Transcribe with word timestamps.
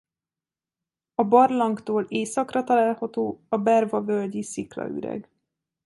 A 1.15 1.23
barlangtól 1.23 2.03
északra 2.09 2.63
található 2.63 3.41
a 3.49 3.57
Bervavölgyi-sziklaüreg. 3.57 5.29